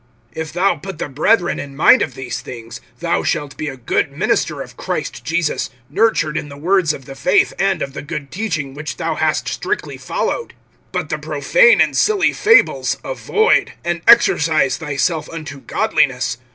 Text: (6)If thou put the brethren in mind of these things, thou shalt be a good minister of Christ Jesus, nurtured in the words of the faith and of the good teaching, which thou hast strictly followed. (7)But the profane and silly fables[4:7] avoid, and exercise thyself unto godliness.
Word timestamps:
(6)If 0.35 0.53
thou 0.53 0.77
put 0.77 0.97
the 0.97 1.07
brethren 1.07 1.59
in 1.59 1.75
mind 1.75 2.01
of 2.01 2.15
these 2.15 2.41
things, 2.41 2.81
thou 3.01 3.21
shalt 3.21 3.55
be 3.55 3.67
a 3.67 3.77
good 3.77 4.11
minister 4.11 4.63
of 4.63 4.75
Christ 4.75 5.23
Jesus, 5.23 5.69
nurtured 5.91 6.37
in 6.37 6.49
the 6.49 6.57
words 6.57 6.91
of 6.91 7.05
the 7.05 7.13
faith 7.13 7.53
and 7.59 7.83
of 7.83 7.93
the 7.93 8.01
good 8.01 8.31
teaching, 8.31 8.73
which 8.73 8.97
thou 8.97 9.13
hast 9.13 9.47
strictly 9.47 9.97
followed. 9.97 10.55
(7)But 10.91 11.09
the 11.09 11.19
profane 11.19 11.79
and 11.79 11.95
silly 11.95 12.31
fables[4:7] 12.31 12.97
avoid, 13.11 13.73
and 13.85 14.01
exercise 14.07 14.77
thyself 14.77 15.29
unto 15.29 15.59
godliness. 15.61 16.39